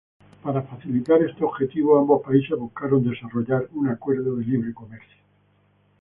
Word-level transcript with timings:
Para 0.43 0.63
facilitar 0.63 1.21
este 1.21 1.43
objetivo, 1.43 1.89
ambos 1.99 2.23
países 2.27 2.57
buscaron 2.65 3.07
desarrollar 3.07 3.69
un 3.79 3.87
acuerdo 3.87 4.35
de 4.35 4.43
libre 4.45 4.73
comercio. 4.73 5.19